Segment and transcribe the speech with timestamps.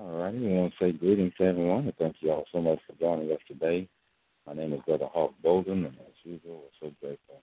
[0.00, 2.78] All righty, we want to say greetings to everyone, and thank you all so much
[2.86, 3.86] for joining us today.
[4.46, 7.42] My name is Brother Hawk Bolden, and as usual, we're so grateful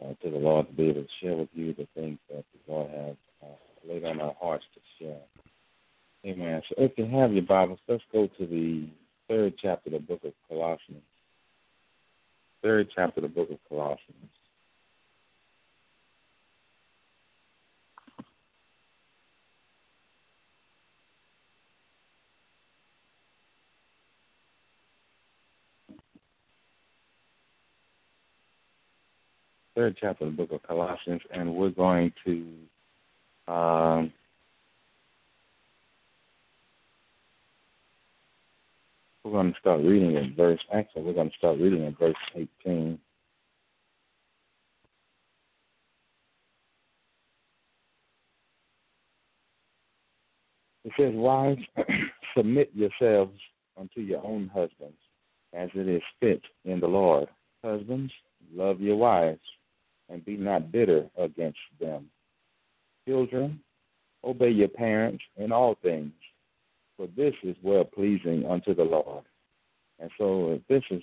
[0.00, 2.72] uh, to the Lord to be able to share with you the things that the
[2.72, 5.18] Lord has uh, laid on our hearts to share.
[6.24, 6.62] Amen.
[6.68, 8.86] So if you have your Bibles, let's go to the
[9.28, 11.02] third chapter of the book of Colossians.
[12.62, 14.30] Third chapter of the book of Colossians.
[29.80, 34.12] Third chapter of the book of Colossians, and we're going to um,
[39.24, 40.60] we're going to start reading in verse.
[40.70, 42.98] Actually, we're going to start reading in verse 18.
[50.84, 51.62] It says, "Wives,
[52.36, 53.32] submit yourselves
[53.78, 54.98] unto your own husbands,
[55.54, 57.28] as it is fit in the Lord.
[57.64, 58.12] Husbands,
[58.52, 59.40] love your wives."
[60.10, 62.06] And be not bitter against them.
[63.06, 63.60] Children,
[64.24, 66.12] obey your parents in all things,
[66.96, 69.24] for this is well pleasing unto the Lord.
[69.98, 71.02] And so, if this is,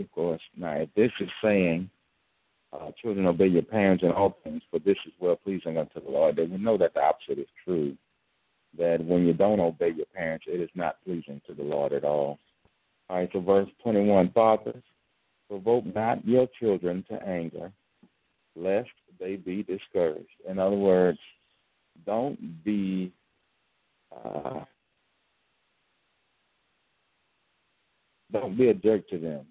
[0.00, 1.88] of course, now if this is saying,
[2.72, 6.10] uh, children, obey your parents in all things, for this is well pleasing unto the
[6.10, 7.96] Lord, then we know that the opposite is true.
[8.76, 12.04] That when you don't obey your parents, it is not pleasing to the Lord at
[12.04, 12.38] all.
[13.08, 14.82] All right, so verse 21 Fathers,
[15.48, 17.72] provoke not your children to anger
[18.58, 20.28] lest they be discouraged.
[20.48, 21.18] In other words,
[22.06, 23.12] don't be
[24.12, 24.60] uh,
[28.32, 29.46] don't be a jerk to them.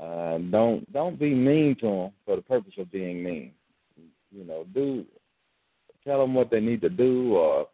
[0.00, 3.52] Uh, don't don't be mean to them for the purpose of being mean.
[4.30, 5.04] You know, do
[6.04, 7.68] tell them what they need to do, or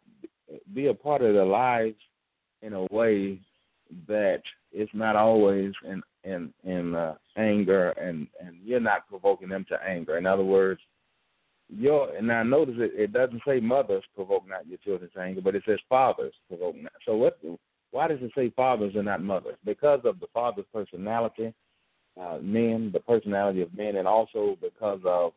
[0.73, 1.97] be a part of their lives
[2.61, 3.39] in a way
[4.07, 9.65] that it's not always in in in uh, anger and and you're not provoking them
[9.69, 10.17] to anger.
[10.17, 10.81] In other words,
[11.69, 15.41] your and now notice it, it doesn't say mothers provoke not your children to anger,
[15.41, 16.91] but it says fathers provoke not.
[17.05, 17.39] So what?
[17.91, 19.55] Why does it say fathers and not mothers?
[19.63, 21.53] Because of the father's personality,
[22.19, 25.31] uh, men, the personality of men, and also because of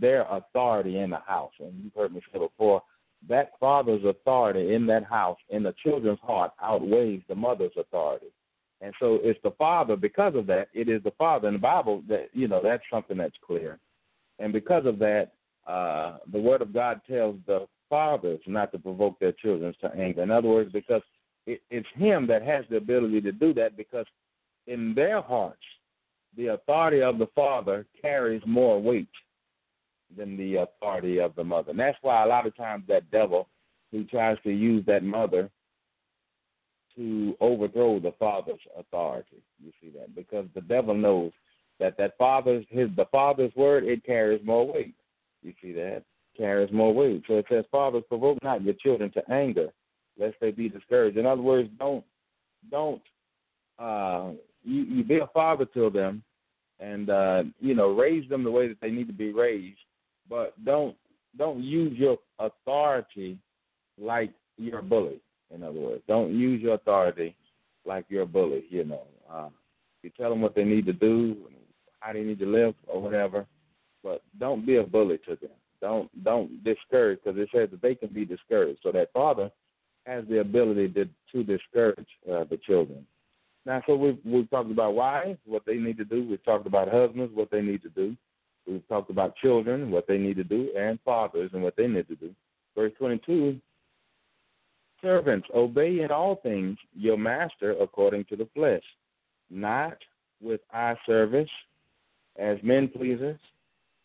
[0.00, 1.52] their authority in the house.
[1.60, 2.82] And you've heard me say before,
[3.28, 8.26] that father's authority in that house, in the children's heart, outweighs the mother's authority.
[8.84, 9.96] And so it's the father.
[9.96, 13.16] Because of that, it is the father in the Bible that you know that's something
[13.16, 13.78] that's clear.
[14.38, 15.32] And because of that,
[15.66, 20.22] uh, the Word of God tells the fathers not to provoke their children to anger.
[20.22, 21.00] In other words, because
[21.46, 23.74] it, it's Him that has the ability to do that.
[23.74, 24.04] Because
[24.66, 25.64] in their hearts,
[26.36, 29.08] the authority of the father carries more weight
[30.14, 31.70] than the authority of the mother.
[31.70, 33.48] And that's why a lot of times that devil
[33.92, 35.48] who tries to use that mother
[36.96, 39.42] to overthrow the father's authority.
[39.62, 41.32] You see that because the devil knows
[41.80, 44.94] that that father's his the father's word it carries more weight.
[45.42, 46.04] You see that
[46.36, 47.22] carries more weight.
[47.26, 49.72] So it says, "Fathers, provoke not your children to anger,
[50.18, 52.04] lest they be discouraged." In other words, don't
[52.70, 53.02] don't
[53.78, 54.30] uh,
[54.62, 56.22] you, you be a father to them,
[56.80, 59.78] and uh, you know raise them the way that they need to be raised,
[60.28, 60.96] but don't
[61.36, 63.38] don't use your authority
[63.98, 65.20] like you're a bully.
[65.54, 67.34] In other words, don't use your authority
[67.84, 68.64] like you're a bully.
[68.70, 69.48] You know, uh,
[70.02, 71.36] you tell them what they need to do,
[72.00, 73.46] how they need to live, or whatever.
[74.02, 75.50] But don't be a bully to them.
[75.80, 78.80] Don't don't discourage because it says that they can be discouraged.
[78.82, 79.50] So that father
[80.06, 83.06] has the ability to to discourage uh, the children.
[83.66, 86.26] Now, so we've we've talked about wives, what they need to do.
[86.28, 88.16] We've talked about husbands, what they need to do.
[88.66, 92.08] We've talked about children, what they need to do, and fathers and what they need
[92.08, 92.34] to do.
[92.74, 93.60] Verse 22
[95.04, 98.82] Servants, obey in all things your master according to the flesh,
[99.50, 99.98] not
[100.40, 101.50] with eye service
[102.38, 103.38] as men pleasers,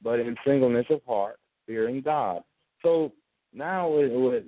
[0.04, 2.44] but in singleness of heart, fearing God.
[2.84, 3.13] So
[3.54, 4.44] now, look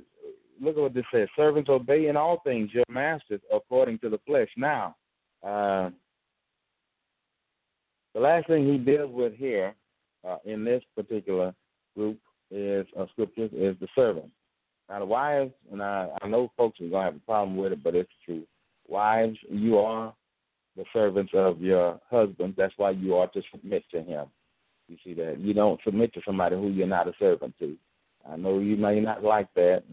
[0.76, 4.50] at what this says: servants obey in all things your masters according to the flesh.
[4.58, 4.96] Now,
[5.42, 5.90] uh,
[8.14, 9.74] the last thing he deals with here
[10.28, 11.56] uh, in this particular
[11.96, 12.20] group
[12.52, 14.30] is of scriptures is the servant.
[14.92, 17.82] Now, the wives, and I, I know folks are gonna have a problem with it,
[17.82, 18.44] but it's true.
[18.90, 20.14] Wives, you are
[20.76, 22.56] the servants of your husband.
[22.58, 24.26] That's why you are to submit to him.
[24.90, 27.78] You see that you don't submit to somebody who you're not a servant to.
[28.30, 29.84] I know you may not like that,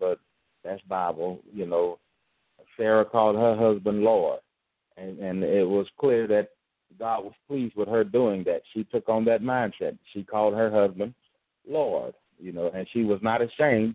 [0.00, 0.18] but
[0.64, 1.38] that's Bible.
[1.54, 2.00] You know,
[2.76, 4.40] Sarah called her husband Lord,
[4.96, 6.48] and and it was clear that
[6.98, 8.62] God was pleased with her doing that.
[8.74, 9.96] She took on that mindset.
[10.12, 11.14] She called her husband
[11.68, 13.94] Lord, you know, and she was not ashamed,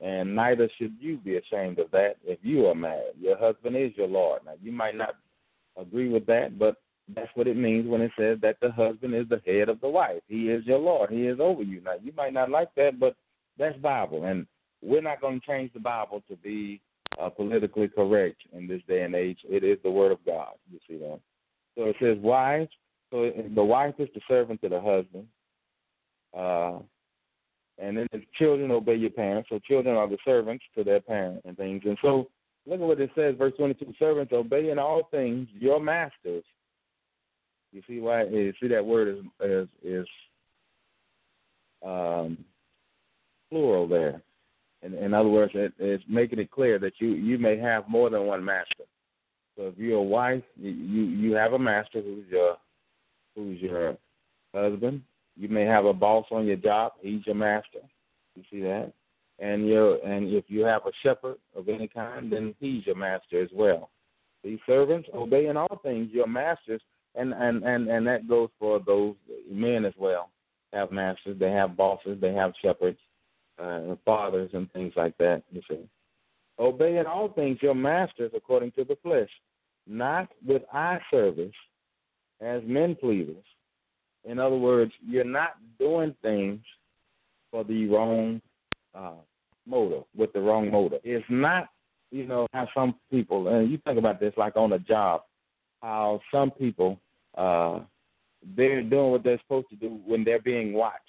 [0.00, 3.14] and neither should you be ashamed of that if you are married.
[3.20, 4.42] Your husband is your Lord.
[4.44, 5.16] Now, you might not
[5.76, 6.76] agree with that, but
[7.14, 9.88] that's what it means when it says that the husband is the head of the
[9.88, 10.20] wife.
[10.28, 11.10] He is your Lord.
[11.10, 11.80] He is over you.
[11.80, 13.16] Now, you might not like that, but
[13.58, 14.46] that's Bible, and
[14.82, 16.80] we're not going to change the Bible to be
[17.20, 19.38] uh, politically correct in this day and age.
[19.48, 20.52] It is the Word of God.
[20.70, 21.20] You see that?
[21.76, 22.70] So it says, wives.
[23.10, 25.26] So the wife is the servant to the husband.
[26.36, 26.80] Uh,
[27.78, 29.48] and then the children obey your parents.
[29.50, 31.82] So children are the servants to their parents and things.
[31.84, 32.28] And so
[32.66, 36.44] look at what it says, verse 22 Servants, obey in all things your masters.
[37.72, 38.24] You see why?
[38.24, 40.06] You see that word is is, is
[41.84, 42.38] um,
[43.50, 44.22] plural there.
[44.82, 48.08] In, in other words, it, it's making it clear that you you may have more
[48.08, 48.84] than one master.
[49.56, 52.56] So if you're a wife, you you have a master who's your
[53.34, 53.96] who's your
[54.54, 55.02] husband.
[55.36, 56.92] You may have a boss on your job.
[57.00, 57.80] He's your master.
[58.34, 58.92] You see that?
[59.38, 63.42] And you and if you have a shepherd of any kind, then he's your master
[63.42, 63.90] as well.
[64.42, 66.80] These servants obey in all things your masters,
[67.14, 69.14] and and and and that goes for those
[69.50, 70.30] men as well.
[70.72, 72.98] Have masters, they have bosses, they have shepherds,
[73.58, 75.42] uh, fathers, and things like that.
[75.50, 75.88] You see,
[76.58, 79.30] obey in all things your masters according to the flesh,
[79.86, 81.54] not with eye service
[82.40, 83.44] as men pleasers.
[84.26, 86.60] In other words, you're not doing things
[87.50, 88.40] for the wrong
[88.94, 89.12] uh,
[89.66, 91.00] motive, with the wrong motive.
[91.04, 91.68] It's not,
[92.10, 95.22] you know, how some people, and you think about this like on a job,
[95.80, 97.00] how some people,
[97.38, 97.80] uh,
[98.56, 101.00] they're doing what they're supposed to do when they're being watched.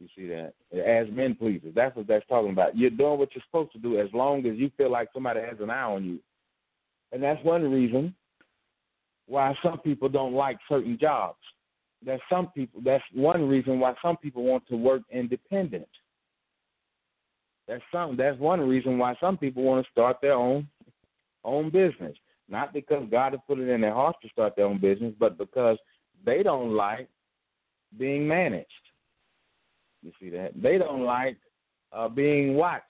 [0.00, 0.54] You see that?
[0.72, 1.74] As men pleasers.
[1.74, 2.76] That's what that's talking about.
[2.76, 5.58] You're doing what you're supposed to do as long as you feel like somebody has
[5.60, 6.20] an eye on you.
[7.10, 8.14] And that's one reason
[9.28, 11.38] why some people don't like certain jobs.
[12.04, 15.88] That's some people that's one reason why some people want to work independent.
[17.66, 20.66] That's some that's one reason why some people want to start their own
[21.44, 22.16] own business.
[22.48, 25.36] Not because God has put it in their hearts to start their own business, but
[25.36, 25.76] because
[26.24, 27.08] they don't like
[27.98, 28.66] being managed.
[30.02, 30.52] You see that?
[30.60, 31.36] They don't like
[31.92, 32.84] uh, being watched,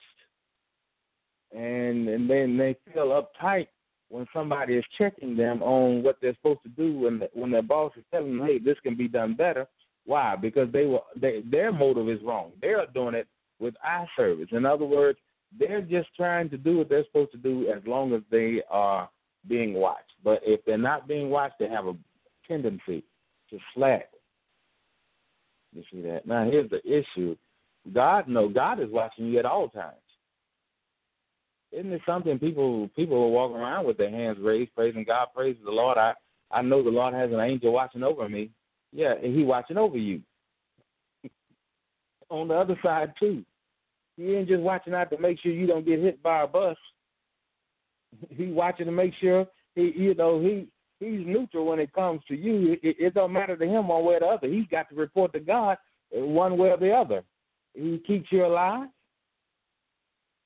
[1.51, 3.67] and and then they feel uptight
[4.09, 7.61] when somebody is checking them on what they're supposed to do when the, when their
[7.61, 9.67] boss is telling them, "Hey, this can be done better."
[10.05, 10.35] Why?
[10.35, 12.51] Because they were they, their motive is wrong.
[12.61, 13.27] They're doing it
[13.59, 14.47] with eye service.
[14.51, 15.19] In other words,
[15.57, 19.09] they're just trying to do what they're supposed to do as long as they are
[19.47, 20.13] being watched.
[20.23, 21.95] But if they're not being watched, they have a
[22.47, 23.03] tendency
[23.49, 24.09] to slack
[25.73, 26.25] you see that?
[26.25, 27.35] Now here's the issue.
[27.93, 29.95] God no, God is watching you at all times.
[31.71, 35.55] Isn't it something people people will walk around with their hands raised, praising God, praise
[35.63, 35.97] the Lord.
[35.97, 36.13] I
[36.51, 38.49] I know the Lord has an angel watching over me.
[38.91, 40.21] Yeah, and he watching over you.
[42.29, 43.43] On the other side too.
[44.17, 46.77] He ain't just watching out to make sure you don't get hit by a bus.
[48.35, 49.45] He watching to make sure
[49.75, 50.67] he you know he
[50.99, 52.77] he's neutral when it comes to you.
[52.81, 54.47] It, it don't matter to him one way or the other.
[54.47, 55.77] He's got to report to God
[56.11, 57.23] one way or the other.
[57.75, 58.87] He keeps you alive.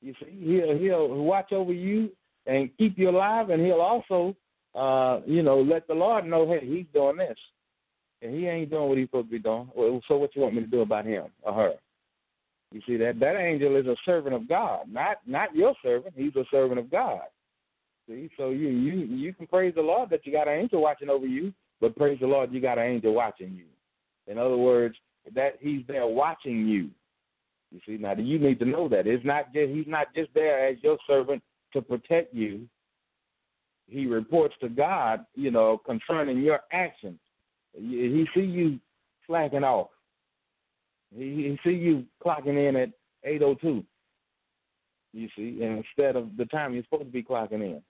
[0.03, 2.09] You see, he'll he'll watch over you
[2.45, 4.35] and keep you alive, and he'll also,
[4.75, 7.37] uh, you know, let the Lord know, hey, he's doing this,
[8.21, 9.69] and he ain't doing what he's supposed to be doing.
[10.07, 11.73] So what you want me to do about him or her?
[12.73, 16.15] You see that that angel is a servant of God, not not your servant.
[16.17, 17.21] He's a servant of God.
[18.09, 21.09] See, so you you you can praise the Lord that you got an angel watching
[21.09, 23.65] over you, but praise the Lord you got an angel watching you.
[24.27, 24.95] In other words,
[25.33, 26.89] that He's there watching you.
[27.73, 30.67] You see, now you need to know that it's not just He's not just there
[30.67, 31.41] as your servant
[31.73, 32.67] to protect you.
[33.87, 37.19] He reports to God, you know, concerning your actions.
[37.75, 38.79] He see you
[39.25, 39.89] slacking off.
[41.15, 42.89] He, he see you clocking in at
[43.23, 43.83] eight oh two.
[45.11, 47.81] You see, instead of the time you're supposed to be clocking in.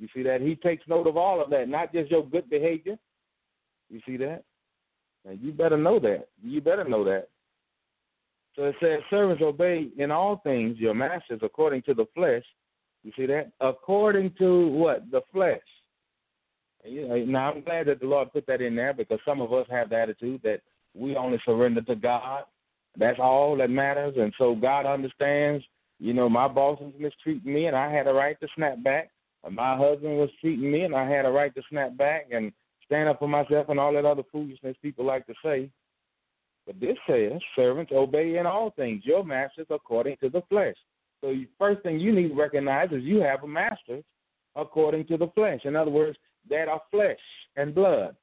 [0.00, 0.40] You see that?
[0.40, 2.96] He takes note of all of that, not just your good behavior.
[3.88, 4.42] You see that?
[5.24, 6.28] Now you better know that.
[6.42, 7.28] You better know that.
[8.58, 12.42] So it says, servants, obey in all things your masters according to the flesh.
[13.04, 13.52] You see that?
[13.60, 15.08] According to what?
[15.12, 15.60] The flesh.
[16.84, 19.90] Now I'm glad that the Lord put that in there because some of us have
[19.90, 20.62] the attitude that
[20.92, 22.42] we only surrender to God.
[22.96, 25.64] That's all that matters, and so God understands.
[26.00, 29.10] You know, my boss was mistreating me, and I had a right to snap back.
[29.48, 32.52] My husband was cheating me, and I had a right to snap back and
[32.84, 35.70] stand up for myself and all that other foolishness people like to say.
[36.68, 40.76] But this says, servants, obey in all things your masters according to the flesh.
[41.22, 44.02] So the first thing you need to recognize is you have a master
[44.54, 45.60] according to the flesh.
[45.64, 46.18] In other words,
[46.50, 47.18] that are flesh
[47.56, 48.14] and blood.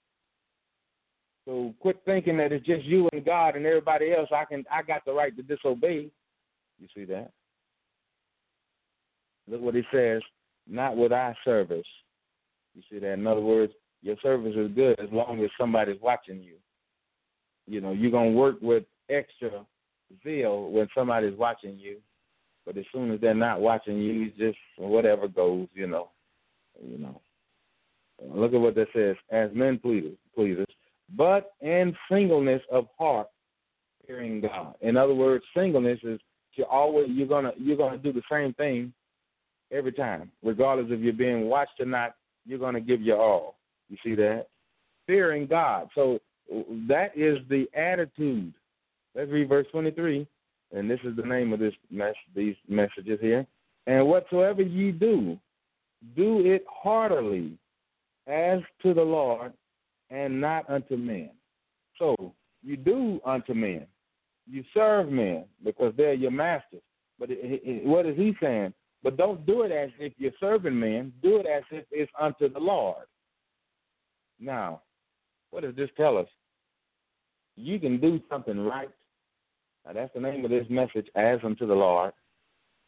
[1.46, 4.30] So quit thinking that it's just you and God and everybody else.
[4.32, 6.12] I can I got the right to disobey.
[6.80, 7.32] You see that?
[9.48, 10.22] Look what he says,
[10.68, 11.88] not with our service.
[12.76, 13.14] You see that?
[13.14, 13.74] In other words,
[14.04, 16.58] your service is good as long as somebody's watching you.
[17.68, 19.66] You know, you're gonna work with extra
[20.24, 21.98] zeal when somebody's watching you.
[22.66, 26.10] But as soon as they're not watching you, you just whatever goes, you know.
[26.82, 27.22] You know.
[28.22, 29.16] Uh, look at what that says.
[29.32, 30.68] As men pleasers, pleasers,
[31.16, 33.28] but in singleness of heart,
[34.06, 34.76] fearing God.
[34.82, 36.20] In other words, singleness is
[36.54, 38.94] you're always you're gonna you're gonna do the same thing
[39.72, 42.16] every time, regardless if you're being watched or not.
[42.46, 43.58] You're gonna give your all.
[43.90, 44.48] You see that?
[45.08, 45.90] Fearing God.
[45.96, 46.20] So
[46.88, 48.54] that is the attitude.
[49.16, 50.28] Let's read verse 23,
[50.74, 53.46] and this is the name of this mess, these messages here.
[53.88, 55.38] And whatsoever ye do,
[56.16, 57.58] do it heartily
[58.28, 59.54] as to the Lord
[60.10, 61.32] and not unto men.
[61.98, 62.34] So
[62.64, 63.86] you do unto men.
[64.48, 66.82] You serve men because they're your masters.
[67.20, 68.74] But it, it, what is he saying?
[69.04, 71.14] But don't do it as if you're serving men.
[71.22, 73.06] Do it as if it's unto the Lord.
[74.40, 74.82] Now,
[75.52, 76.28] what does this tell us?
[77.56, 78.90] You can do something right.
[79.86, 82.12] Now, that's the name of this message, as unto the Lord.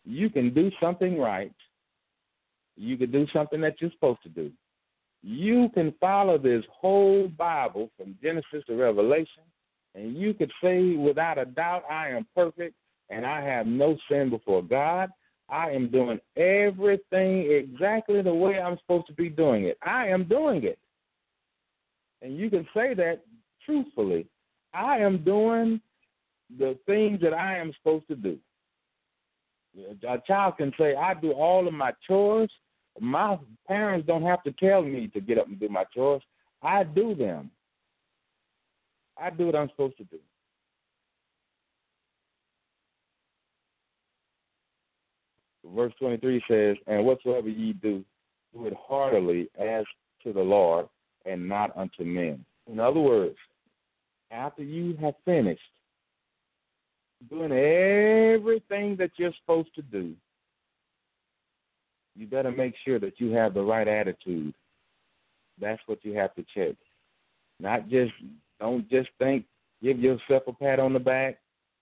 [0.04, 1.54] You can do something right.
[2.76, 4.52] You can do something that you're supposed to do.
[5.24, 9.44] You can follow this whole Bible from Genesis to Revelation,
[9.96, 12.76] and you could say without a doubt, I am perfect
[13.10, 15.10] and I have no sin before God.
[15.50, 19.78] I am doing everything exactly the way I'm supposed to be doing it.
[19.82, 20.78] I am doing it.
[22.22, 23.22] And you can say that
[23.66, 24.28] truthfully.
[24.74, 25.82] I am doing
[26.58, 28.38] the things that I am supposed to do.
[30.08, 32.50] A child can say, I do all of my chores
[33.00, 36.22] my parents don't have to tell me to get up and do my chores.
[36.62, 37.52] I do them.
[39.20, 40.18] I do what I'm supposed to do.
[45.76, 48.04] Verse 23 says, And whatsoever ye do,
[48.54, 49.86] do it heartily as
[50.24, 50.88] to the Lord
[51.28, 52.44] and not unto men.
[52.72, 53.36] In other words,
[54.32, 55.62] after you have finished
[57.30, 60.14] doing everything that you're supposed to do,
[62.16, 64.54] you better make sure that you have the right attitude.
[65.60, 66.76] That's what you have to check.
[67.60, 68.12] Not just
[68.60, 69.46] don't just think,
[69.82, 71.38] give yourself a pat on the back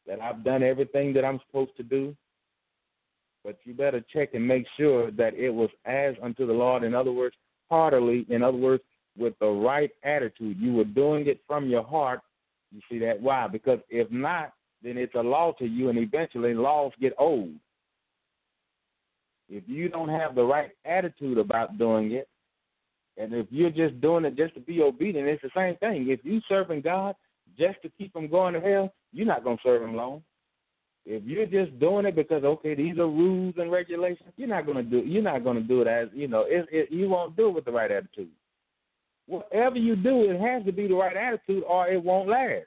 [0.08, 2.16] that I've done everything that I'm supposed to do.
[3.44, 6.84] But you better check and make sure that it was as unto the Lord.
[6.84, 7.36] In other words,
[7.70, 8.26] heartily.
[8.30, 8.84] In other words,
[9.18, 10.58] with the right attitude.
[10.60, 12.22] You were doing it from your heart.
[12.72, 13.22] You see that?
[13.22, 13.48] Why?
[13.48, 14.54] Because if not,
[14.84, 17.54] then it's a law to you, and eventually laws get old.
[19.50, 22.28] If you don't have the right attitude about doing it,
[23.18, 26.10] and if you're just doing it just to be obedient, it's the same thing.
[26.10, 27.16] If you're serving God
[27.58, 30.22] just to keep him going to hell, you're not gonna serve him long.
[31.06, 34.84] If you're just doing it because okay, these are rules and regulations, you're not gonna
[34.84, 35.00] do.
[35.00, 36.46] You're not gonna do it as you know.
[36.48, 38.30] It, it, you won't do it with the right attitude.
[39.28, 42.66] Whatever you do, it has to be the right attitude, or it won't last.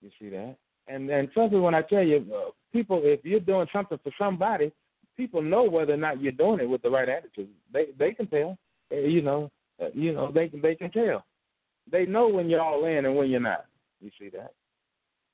[0.00, 0.56] You see that?
[0.88, 4.12] And and trust me when I tell you, uh, people, if you're doing something for
[4.18, 4.72] somebody,
[5.16, 7.48] people know whether or not you're doing it with the right attitude.
[7.72, 8.56] They they can tell.
[8.90, 9.50] Eh, you know,
[9.82, 11.24] uh, you know they can they can tell.
[11.90, 13.66] They know when you're all in and when you're not.
[14.00, 14.52] You see that?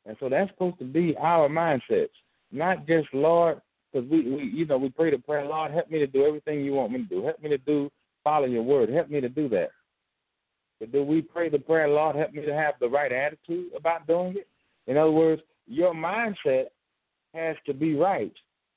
[0.07, 2.09] And so that's supposed to be our mindsets,
[2.53, 3.61] not just Lord,
[3.93, 6.65] because we, we you know we pray the prayer, Lord, help me to do everything
[6.65, 7.25] you want me to do.
[7.25, 7.91] Help me to do
[8.25, 8.89] follow your word.
[8.89, 9.71] Help me to do that.
[10.81, 14.07] But do we pray the prayer, Lord, help me to have the right attitude about
[14.07, 14.49] doing it?
[14.87, 16.67] In other words, your mindset
[17.33, 18.33] has to be right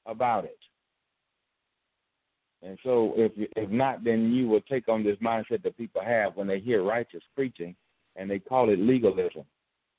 [0.06, 0.58] about it.
[2.63, 6.36] And so, if if not, then you will take on this mindset that people have
[6.36, 7.75] when they hear righteous preaching,
[8.16, 9.44] and they call it legalism.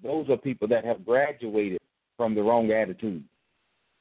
[0.02, 1.78] Those are people that have graduated
[2.16, 3.22] from the wrong attitude.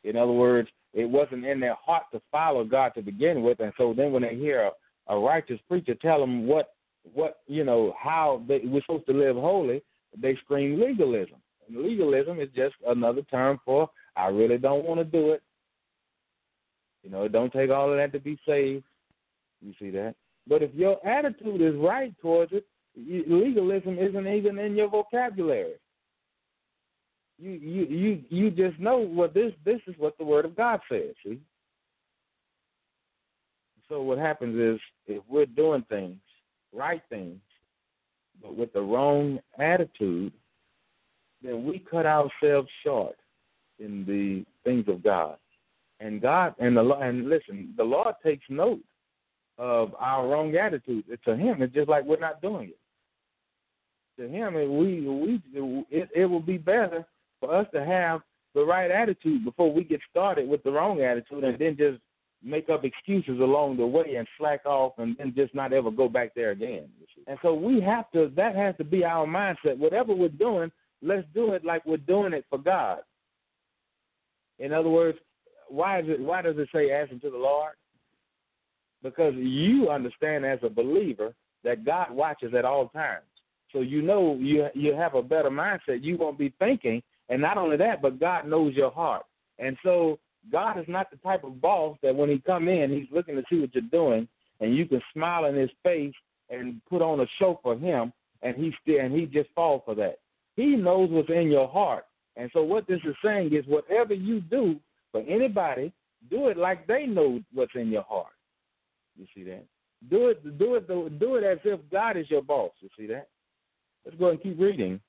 [0.04, 3.74] In other words, it wasn't in their heart to follow God to begin with, and
[3.78, 4.72] so then when they hear a,
[5.10, 6.74] a righteous preacher tell them what
[7.14, 9.82] what you know how they, we're supposed to live holy,
[10.20, 11.38] they scream legalism.
[11.68, 15.42] And legalism is just another term for I really don't want to do it.
[17.04, 18.84] You know, it don't take all of that to be saved.
[19.62, 20.16] You see that?
[20.48, 25.76] But if your attitude is right towards it, legalism isn't even in your vocabulary.
[27.40, 30.80] You you you you just know what this this is what the word of God
[30.90, 31.14] says.
[31.24, 31.40] See.
[33.90, 36.18] So what happens is if we're doing things,
[36.74, 37.40] right things,
[38.42, 40.34] but with the wrong attitude,
[41.42, 43.16] then we cut ourselves short
[43.80, 45.38] in the things of God.
[46.00, 48.82] And God and the and listen, the Lord takes note
[49.58, 51.06] of our wrong attitude.
[51.26, 54.22] To Him, it's just like we're not doing it.
[54.22, 55.42] To Him, we we
[55.90, 57.06] it, it will be better
[57.40, 58.22] for us to have
[58.54, 62.00] the right attitude before we get started with the wrong attitude, and then just
[62.44, 66.08] make up excuses along the way and slack off, and then just not ever go
[66.08, 66.88] back there again.
[67.28, 68.32] And so we have to.
[68.36, 69.78] That has to be our mindset.
[69.78, 73.00] Whatever we're doing, let's do it like we're doing it for God.
[74.60, 75.18] In other words,
[75.70, 76.20] why is it?
[76.20, 77.74] Why does it say ask him to the Lord?
[79.04, 83.26] Because you understand as a believer that God watches at all times.
[83.74, 86.04] So you know you you have a better mindset.
[86.04, 89.26] You won't be thinking, and not only that, but God knows your heart.
[89.60, 90.20] And so
[90.52, 93.44] God is not the type of boss that when he come in, he's looking to
[93.50, 94.28] see what you're doing,
[94.60, 96.14] and you can smile in his face
[96.50, 99.96] and put on a show for him, and he still and he just fall for
[99.96, 100.20] that.
[100.56, 104.42] He knows what's in your heart, and so what this is saying is, whatever you
[104.42, 104.80] do
[105.12, 105.92] for anybody,
[106.30, 108.34] do it like they know what's in your heart.
[109.18, 109.66] You see that?
[110.10, 112.72] Do it, do it, do it as if God is your boss.
[112.80, 113.28] You see that?
[114.06, 115.00] Let's go and keep reading.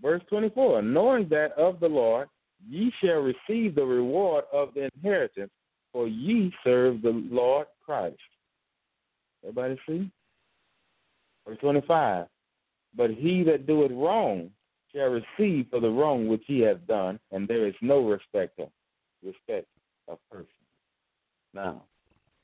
[0.00, 2.28] Verse 24, knowing that of the Lord
[2.68, 5.50] ye shall receive the reward of the inheritance,
[5.92, 8.18] for ye serve the Lord Christ.
[9.42, 10.10] Everybody see?
[11.46, 12.26] Verse 25,
[12.96, 14.50] but he that doeth wrong
[14.94, 18.68] shall receive for the wrong which he hath done, and there is no respect of
[19.24, 19.66] respect
[20.08, 20.46] of person.
[21.54, 21.82] Now,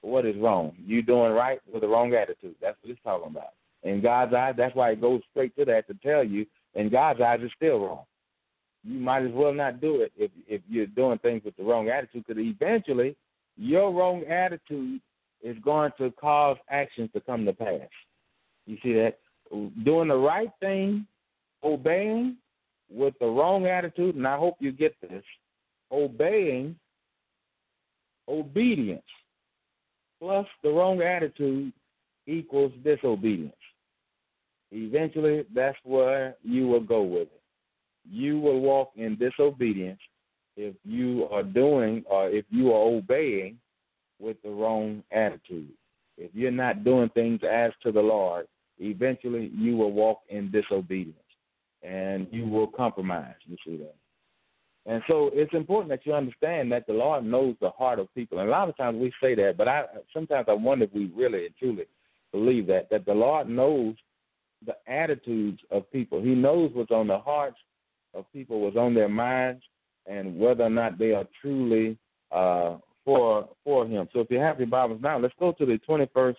[0.01, 0.73] what is wrong?
[0.79, 2.55] You doing right with the wrong attitude.
[2.61, 3.51] That's what it's talking about.
[3.83, 7.21] In God's eyes, that's why it goes straight to that to tell you, in God's
[7.21, 8.05] eyes, it's still wrong.
[8.87, 11.89] You might as well not do it if if you're doing things with the wrong
[11.89, 13.17] attitude, because eventually
[13.57, 15.01] your wrong attitude
[15.43, 17.89] is going to cause actions to come to pass.
[18.67, 19.19] You see that?
[19.85, 21.07] Doing the right thing,
[21.63, 22.37] obeying
[22.91, 25.25] with the wrong attitude, and I hope you get this,
[25.91, 26.77] obeying,
[28.29, 29.03] obedience
[30.21, 31.73] plus the wrong attitude
[32.27, 33.55] equals disobedience.
[34.73, 37.41] Eventually, that's where you will go with it.
[38.11, 40.01] You will walk in disobedience
[40.57, 43.59] if you are doing or if you are obeying
[44.19, 45.71] with the wrong attitude.
[46.17, 48.47] If you're not doing things as to the Lord,
[48.79, 51.19] eventually you will walk in disobedience
[51.83, 53.35] and you will compromise.
[53.47, 53.95] You see that?
[54.87, 58.39] And so it's important that you understand that the Lord knows the heart of people.
[58.39, 61.07] And a lot of times we say that, but I sometimes I wonder if we
[61.15, 61.87] really and truly
[62.33, 63.97] believe that that the Lord knows
[64.65, 66.23] the attitudes of people.
[66.23, 67.59] He knows what's on the hearts
[68.17, 69.63] of people, was on their minds,
[70.07, 71.99] and whether or not they are truly
[72.33, 74.09] uh, for for Him.
[74.13, 76.37] So if you have your Bibles now, let's go to the 21st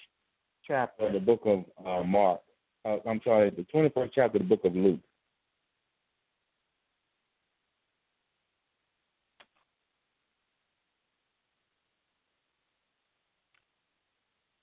[0.66, 2.42] chapter of the book of uh, Mark.
[2.84, 5.00] Uh, I'm sorry, the 21st chapter of the book of Luke.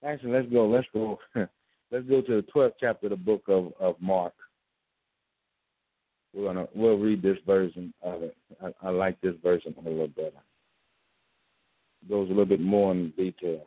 [0.04, 0.66] Actually, let's go.
[0.66, 1.18] Let's go.
[1.34, 4.34] let's go to the 12th chapter of the book of, of Mark.
[6.34, 8.36] We're gonna we'll read this version of it.
[8.62, 10.32] I, I like this version a little better.
[12.08, 13.66] Goes a little bit more in detail.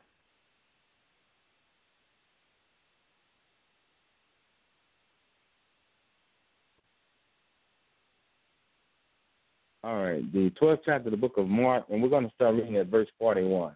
[9.84, 12.56] All right, the 12th chapter of the book of Mark, and we're going to start
[12.56, 13.74] reading at verse 41.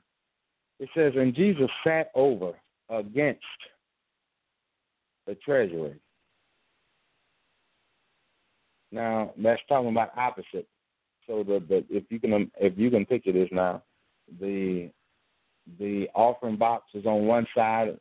[0.82, 2.52] It says, And Jesus sat over
[2.90, 3.40] against
[5.26, 5.96] the treasury.
[8.92, 10.68] Now that's talking about opposite.
[11.28, 13.84] So the, the if you can um, if you can picture this now,
[14.40, 14.90] the
[15.80, 17.98] the offering box is on one side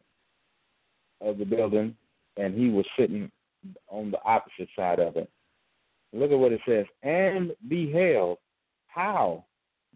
[1.20, 1.94] of the building,
[2.37, 3.31] and he was sitting
[3.88, 5.31] on the opposite side of it.
[6.12, 8.38] Look at what it says, and beheld
[8.88, 9.44] how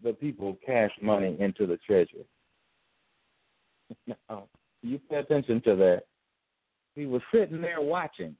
[0.03, 2.25] the people cast money into the treasury.
[4.07, 4.47] now,
[4.81, 6.03] you pay attention to that.
[6.95, 8.35] He was sitting there watching.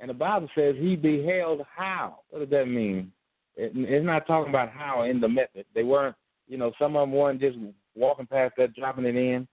[0.00, 2.20] And the Bible says he beheld how.
[2.30, 3.12] What does that mean?
[3.56, 5.64] It, it's not talking about how in the method.
[5.74, 6.16] They weren't,
[6.48, 7.58] you know, some of them weren't just
[7.94, 9.46] walking past that, dropping it in,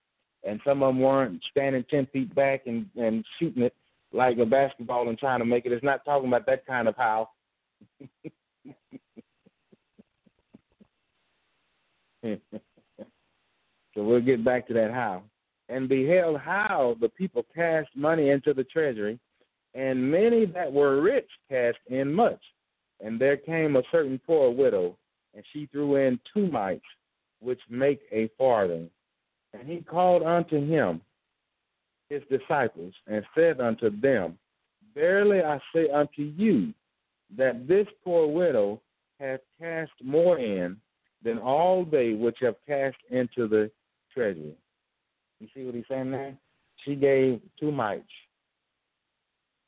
[0.44, 3.74] and some of them weren't standing 10 feet back and, and shooting it.
[4.12, 5.72] like a basketball and trying to make it.
[5.72, 7.30] It's not talking about that kind of how.
[12.24, 12.38] so
[13.98, 15.24] we'll get back to that how.
[15.68, 19.20] And beheld how the people cast money into the treasury,
[19.74, 22.42] and many that were rich cast in much.
[23.04, 24.98] And there came a certain poor widow,
[25.34, 26.86] and she threw in two mites,
[27.40, 28.90] which make a farthing.
[29.54, 31.02] And he called unto him
[32.10, 34.38] his disciples, and said unto them,
[34.96, 36.74] Verily I say unto you,
[37.38, 38.82] that this poor widow
[39.20, 40.78] hath cast more in
[41.24, 43.70] than all they which have cast into the
[44.14, 44.56] treasury.
[45.40, 46.36] You see what he's saying there?
[46.86, 48.04] She gave two mites.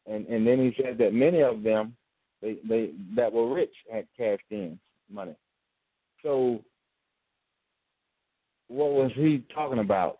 [0.07, 1.95] And and then he said that many of them
[2.41, 4.79] they, they that were rich had cashed in
[5.11, 5.35] money.
[6.23, 6.63] So
[8.67, 10.17] what was he talking about?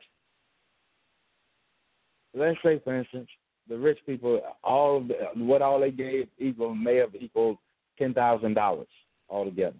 [2.33, 3.27] Let's say for instance,
[3.67, 7.57] the rich people all of the, what all they gave equal may have equaled
[7.97, 8.87] ten thousand dollars
[9.29, 9.77] altogether.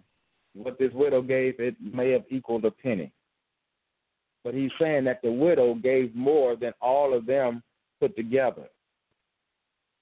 [0.54, 3.10] What this widow gave, it may have equaled a penny.
[4.44, 7.62] But he's saying that the widow gave more than all of them
[8.00, 8.64] put together.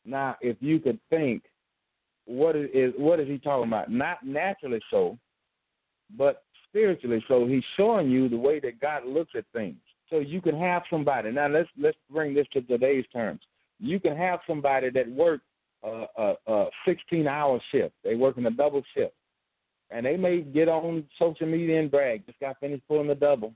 [0.05, 1.43] Now, if you could think,
[2.27, 3.91] what is what is he talking about?
[3.91, 5.19] Not naturally so,
[6.17, 7.47] but spiritually so.
[7.47, 9.77] He's showing you the way that God looks at things.
[10.09, 11.31] So you can have somebody.
[11.31, 13.41] Now let's let's bring this to today's terms.
[13.79, 15.45] You can have somebody that works
[15.83, 17.95] a, a, a 16 hour shift.
[18.05, 19.15] They work in a double shift
[19.91, 23.53] and they may get on social media and brag, just got finished pulling the double.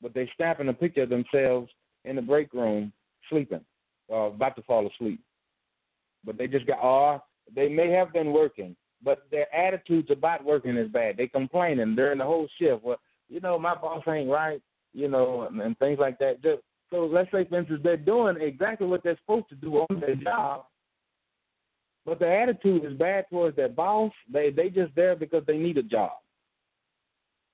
[0.00, 1.70] But they snapping a picture of themselves
[2.04, 2.92] in the break room
[3.30, 3.64] sleeping,
[4.12, 5.20] or about to fall asleep.
[6.24, 7.22] But they just got, or
[7.54, 11.16] they may have been working, but their attitudes about working is bad.
[11.16, 12.84] They complaining during the whole shift.
[12.84, 14.60] Well, you know, my boss ain't right,
[14.92, 16.42] you know, and, and things like that.
[16.42, 20.00] Just, so let's say, for instance, they're doing exactly what they're supposed to do on
[20.00, 20.66] their job,
[22.04, 24.12] but the attitude is bad towards their boss.
[24.30, 26.12] They they just there because they need a job.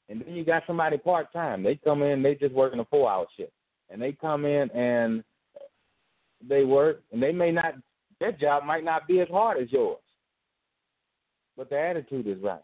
[0.09, 1.63] And then you got somebody part time.
[1.63, 3.53] They come in, they just working a four hour shift.
[3.91, 5.23] And they come in and
[6.47, 7.75] they work and they may not
[8.21, 9.99] their job might not be as hard as yours.
[11.57, 12.63] But the attitude is right.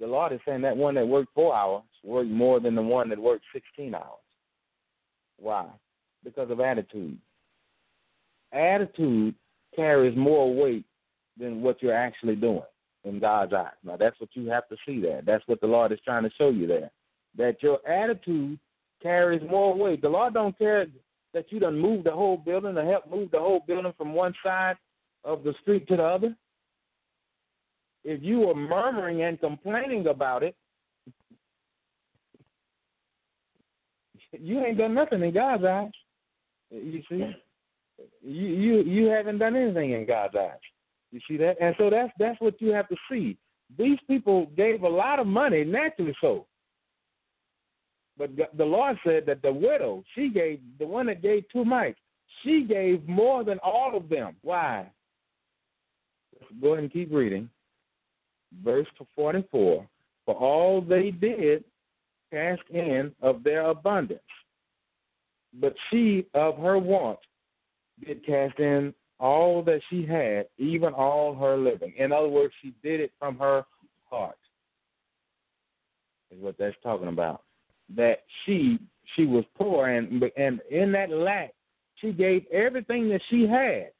[0.00, 3.08] The Lord is saying that one that worked four hours worked more than the one
[3.10, 4.18] that worked sixteen hours.
[5.38, 5.66] Why?
[6.24, 7.18] Because of attitude.
[8.52, 9.34] Attitude
[9.74, 10.84] carries more weight
[11.38, 12.62] than what you're actually doing
[13.04, 13.72] in God's eyes.
[13.84, 15.22] Now that's what you have to see there.
[15.24, 16.90] That's what the Lord is trying to show you there.
[17.36, 18.58] That your attitude
[19.02, 20.02] carries more weight.
[20.02, 20.86] The Lord don't care
[21.34, 24.34] that you done move the whole building or help move the whole building from one
[24.44, 24.76] side
[25.24, 26.36] of the street to the other.
[28.04, 30.56] If you are murmuring and complaining about it,
[34.32, 35.90] you ain't done nothing in God's eyes.
[36.70, 37.34] You see?
[38.22, 40.58] you you you haven't done anything in God's eyes.
[41.10, 43.36] You see that, and so that's that's what you have to see.
[43.78, 46.46] These people gave a lot of money, naturally so.
[48.18, 51.98] But the Lord said that the widow, she gave the one that gave two mites,
[52.42, 54.36] she gave more than all of them.
[54.42, 54.90] Why?
[56.60, 57.48] Go ahead and keep reading.
[58.62, 59.86] Verse 44
[60.26, 61.64] For all they did
[62.30, 64.20] cast in of their abundance,
[65.58, 67.18] but she of her want
[68.04, 71.94] did cast in all that she had, even all her living.
[71.96, 73.64] In other words, she did it from her
[74.10, 74.36] heart.
[76.30, 77.42] Is what that's talking about.
[77.94, 78.78] That she
[79.16, 81.52] she was poor and and in that lack,
[81.96, 83.90] she gave everything that she had.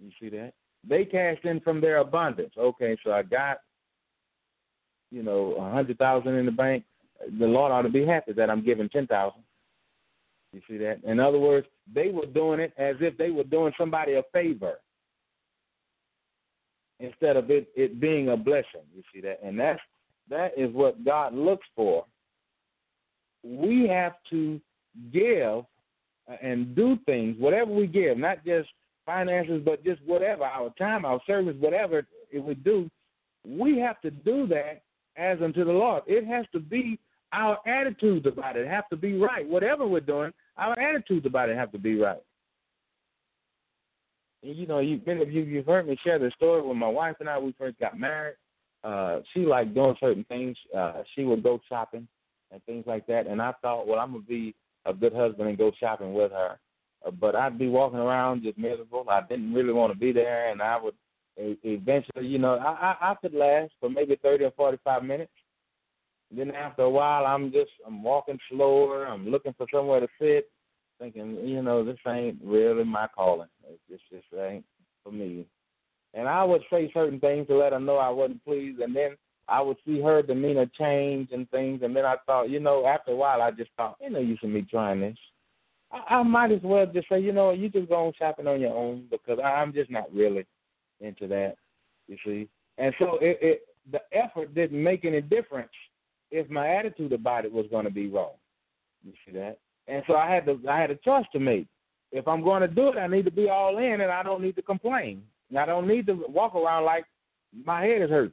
[0.00, 0.52] You see that?
[0.86, 2.52] They cashed in from their abundance.
[2.58, 3.58] Okay, so I got,
[5.10, 6.84] you know, a hundred thousand in the bank.
[7.38, 9.42] The Lord ought to be happy that I'm giving ten thousand.
[10.52, 11.02] You see that?
[11.04, 14.74] In other words, they were doing it as if they were doing somebody a favor
[17.00, 18.82] instead of it, it being a blessing.
[18.94, 19.40] You see that?
[19.42, 19.80] And that's
[20.30, 22.04] that is what God looks for.
[23.42, 24.60] We have to
[25.12, 25.64] give
[26.42, 28.68] and do things, whatever we give, not just
[29.04, 32.90] finances, but just whatever, our time, our service, whatever it would do,
[33.46, 34.82] we have to do that
[35.16, 36.02] as unto the Lord.
[36.06, 36.98] It has to be
[37.32, 39.46] our attitudes about it have to be right.
[39.46, 42.22] Whatever we're doing, our attitudes about it have to be right.
[44.42, 46.88] And, you know, you many of you you've heard me share the story when my
[46.88, 48.36] wife and I we first got married.
[48.84, 50.56] Uh, she liked doing certain things.
[50.76, 52.06] Uh, she would go shopping
[52.50, 53.26] and things like that.
[53.26, 56.58] And I thought, well, I'm gonna be a good husband and go shopping with her.
[57.06, 59.06] Uh, but I'd be walking around just miserable.
[59.08, 60.94] I didn't really want to be there, and I would
[61.36, 65.32] eventually, you know, I, I I could last for maybe thirty or forty five minutes.
[66.30, 69.06] Then after a while, I'm just I'm walking slower.
[69.06, 70.50] I'm looking for somewhere to sit.
[70.98, 73.48] thinking, you know, this ain't really my calling.
[73.68, 74.64] It's just this ain't
[75.02, 75.46] for me.
[76.14, 79.16] And I would say certain things to let her know I wasn't pleased, and then
[79.48, 83.12] I would see her demeanor change and things, and then I thought, you know, after
[83.12, 85.16] a while, I just thought, you know, you should me trying this.
[85.92, 88.60] I, I might as well just say, you know, you just go on shopping on
[88.60, 90.46] your own because I, I'm just not really
[91.00, 91.56] into that.
[92.08, 92.48] You see,
[92.78, 95.72] and so it, it the effort didn't make any difference
[96.30, 98.32] if my attitude about it was going to be wrong.
[99.04, 99.58] You see that?
[99.88, 101.66] And so I had to I had a choice to make.
[102.12, 104.42] If I'm going to do it, I need to be all in, and I don't
[104.42, 105.22] need to complain.
[105.58, 107.04] I don't need to walk around like
[107.64, 108.32] my head is hurting.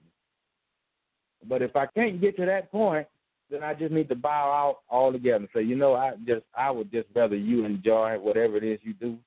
[1.48, 3.08] But if I can't get to that point,
[3.50, 6.72] then I just need to bow out altogether and say, you know, I just I
[6.72, 9.18] would just rather you enjoy whatever it is you do,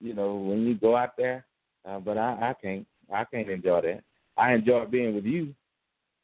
[0.00, 1.44] you know, when you go out there.
[1.84, 4.02] Uh, but I, I can't I can't enjoy that.
[4.36, 5.54] I enjoy being with you,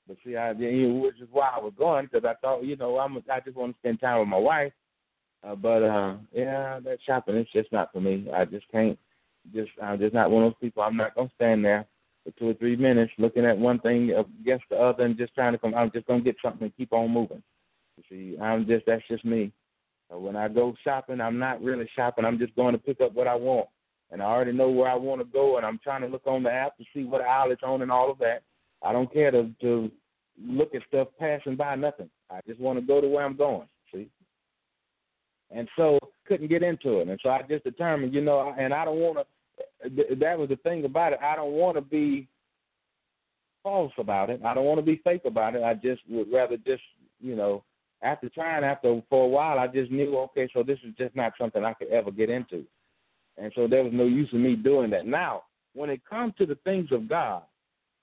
[0.07, 2.99] but see, I know, which is why I was going because I thought, you know,
[2.99, 4.73] I'm I just want to spend time with my wife.
[5.47, 8.29] Uh, but uh, yeah, that shopping it's just not for me.
[8.35, 8.99] I just can't.
[9.55, 10.83] Just I'm just not one of those people.
[10.83, 11.87] I'm not gonna stand there
[12.25, 15.53] for two or three minutes looking at one thing against the other and just trying
[15.53, 15.75] to come.
[15.75, 17.43] I'm just gonna get something and keep on moving.
[17.97, 19.53] You see, I'm just that's just me.
[20.13, 22.25] Uh, when I go shopping, I'm not really shopping.
[22.25, 23.69] I'm just going to pick up what I want,
[24.11, 26.43] and I already know where I want to go, and I'm trying to look on
[26.43, 28.43] the app to see what aisle it's on and all of that.
[28.83, 29.91] I don't care to to
[30.41, 32.09] look at stuff passing by nothing.
[32.31, 33.69] I just want to go to where I'm going.
[33.93, 34.09] See,
[35.51, 38.85] and so couldn't get into it, and so I just determined, you know, and I
[38.85, 39.25] don't want to.
[40.21, 41.21] That was the thing about it.
[41.23, 42.29] I don't want to be
[43.63, 44.41] false about it.
[44.45, 45.63] I don't want to be fake about it.
[45.63, 46.83] I just would rather just,
[47.21, 47.65] you know,
[48.03, 51.33] after trying after for a while, I just knew, okay, so this is just not
[51.39, 52.65] something I could ever get into,
[53.37, 55.07] and so there was no use in me doing that.
[55.07, 55.43] Now,
[55.75, 57.43] when it comes to the things of God,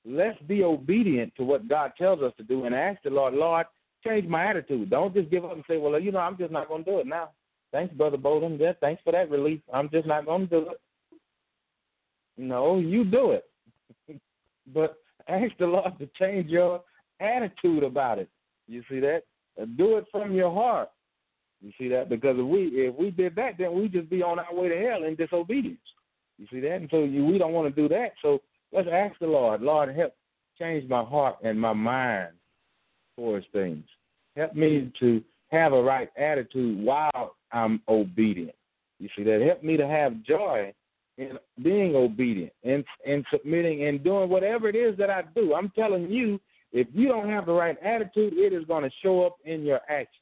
[0.06, 3.68] let's be obedient to what God tells us to do and ask the Lord, Lord,
[4.04, 4.90] change my attitude.
[4.90, 7.00] Don't just give up and say, well, you know, I'm just not going to do
[7.00, 7.30] it now.
[7.72, 8.58] Thanks, Brother Bowden.
[8.60, 9.62] Yeah, thanks for that relief.
[9.74, 10.82] I'm just not going to do it.
[12.38, 13.46] No, you do it.
[14.74, 16.82] but ask the Lord to change your
[17.20, 18.30] attitude about it.
[18.68, 19.24] You see that?
[19.62, 20.90] Uh, do it from your heart.
[21.62, 22.10] You see that?
[22.10, 24.78] Because if we if we did that, then we just be on our way to
[24.78, 25.80] hell in disobedience.
[26.38, 26.76] You see that?
[26.76, 28.14] And so you, we don't want to do that.
[28.22, 28.42] So
[28.74, 30.14] let's ask the Lord, Lord, help
[30.60, 32.34] change my heart and my mind
[33.18, 33.86] towards things.
[34.36, 38.56] Help me to have a right attitude while I'm obedient.
[39.00, 39.42] You see that?
[39.42, 40.74] Help me to have joy
[41.18, 45.54] in being obedient and in submitting and doing whatever it is that I do.
[45.54, 46.40] I'm telling you,
[46.72, 49.80] if you don't have the right attitude, it is going to show up in your
[49.90, 50.22] action.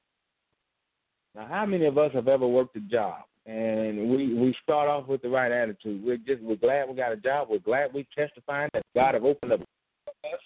[1.36, 5.08] Now, how many of us have ever worked a job and we we start off
[5.08, 6.04] with the right attitude?
[6.06, 7.48] We're just we're glad we got a job.
[7.50, 10.40] We're glad we're testifying that God have opened up us.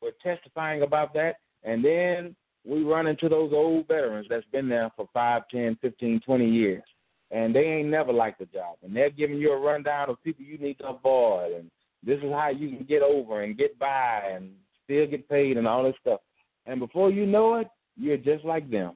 [0.00, 2.34] We're testifying about that, and then
[2.64, 6.82] we run into those old veterans that's been there for five, ten, fifteen, twenty years,
[7.30, 10.44] and they ain't never liked the job, and they're giving you a rundown of people
[10.44, 11.70] you need to avoid, and
[12.04, 14.50] this is how you can get over and get by and
[14.84, 16.20] still get paid and all this stuff.
[16.66, 18.94] And before you know it, you're just like them.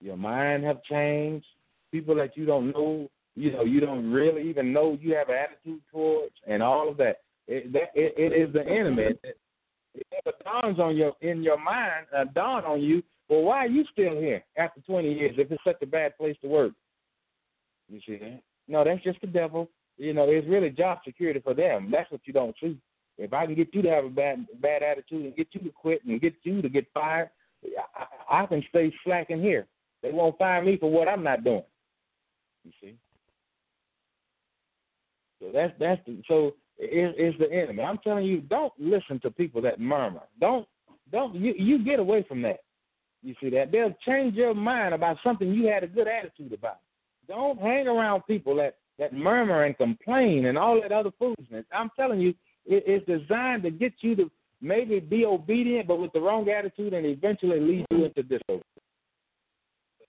[0.00, 1.46] Your mind have changed.
[1.90, 5.36] People that you don't know, you know, you don't really even know you have an
[5.36, 7.18] attitude towards, and all of that.
[7.46, 9.04] It, that, it, it is the enemy.
[9.22, 9.38] It,
[9.94, 13.02] it never dawns on your in your mind, uh, dawn on you.
[13.28, 16.36] Well, why are you still here after 20 years if it's such a bad place
[16.42, 16.72] to work?
[17.88, 18.42] You see that?
[18.68, 19.68] No, that's just the devil.
[19.96, 21.90] You know, it's really job security for them.
[21.90, 22.78] That's what you don't see.
[23.16, 25.70] If I can get you to have a bad bad attitude and get you to
[25.70, 27.30] quit and get you to get fired,
[28.28, 29.66] I, I can stay slacking here.
[30.02, 31.62] They won't fire me for what I'm not doing.
[32.64, 32.94] You see.
[35.40, 37.82] So that's that's the, so is, is the enemy.
[37.82, 40.22] I'm telling you, don't listen to people that murmur.
[40.40, 40.66] Don't
[41.12, 42.60] don't you you get away from that.
[43.22, 46.78] You see that they'll change your mind about something you had a good attitude about.
[47.28, 51.64] Don't hang around people that that murmur and complain and all that other foolishness.
[51.72, 52.30] I'm telling you,
[52.64, 56.94] it, it's designed to get you to maybe be obedient, but with the wrong attitude,
[56.94, 58.64] and eventually lead you into disobedience.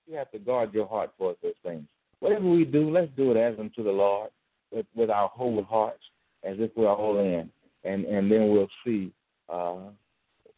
[0.08, 1.84] You have to guard your heart towards those things.
[2.20, 4.30] Whatever we do, let's do it as unto the Lord
[4.72, 6.04] with, with our whole hearts
[6.44, 7.50] as if we're all in,
[7.84, 9.12] and and then we'll see
[9.50, 9.78] uh,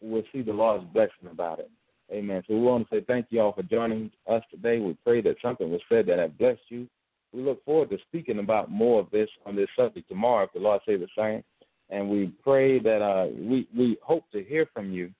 [0.01, 1.71] we'll see the Lord's blessing about it.
[2.11, 2.41] Amen.
[2.47, 4.79] So we want to say thank you all for joining us today.
[4.79, 6.87] We pray that something was said that has blessed you.
[7.33, 10.59] We look forward to speaking about more of this on this subject tomorrow, if the
[10.59, 11.43] Lord say the same.
[11.89, 15.11] And we pray that uh, we we hope to hear from you,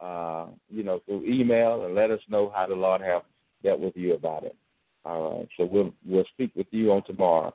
[0.00, 3.22] uh, you know, through email and let us know how the Lord have
[3.62, 4.56] dealt with you about it.
[5.04, 5.48] All right.
[5.56, 7.54] So we'll we'll speak with you on tomorrow.